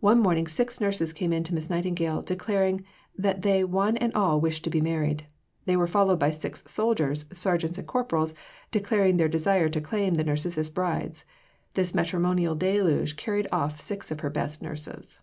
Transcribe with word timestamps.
One 0.00 0.18
morning 0.18 0.48
six 0.48 0.80
nurses 0.80 1.12
came 1.12 1.32
in 1.32 1.44
to 1.44 1.54
Miss 1.54 1.70
Nightingale, 1.70 2.22
declaring 2.22 2.84
that 3.16 3.42
they 3.42 3.62
one 3.62 3.96
and 3.96 4.12
all 4.12 4.40
wished 4.40 4.64
to 4.64 4.70
be 4.70 4.80
married. 4.80 5.24
They 5.66 5.76
were 5.76 5.86
followed 5.86 6.18
by 6.18 6.32
six 6.32 6.64
soldiers 6.66 7.26
sergeants 7.32 7.78
and 7.78 7.86
corporals 7.86 8.34
declaring 8.72 9.18
their 9.18 9.28
desire 9.28 9.68
to 9.68 9.80
claim 9.80 10.14
the 10.14 10.24
nurses 10.24 10.58
as 10.58 10.68
brides. 10.68 11.24
This 11.74 11.94
matrimonial 11.94 12.56
deluge 12.56 13.14
carried 13.16 13.46
off 13.52 13.80
six 13.80 14.10
of 14.10 14.18
her 14.18 14.30
best 14.30 14.62
nurses. 14.62 15.20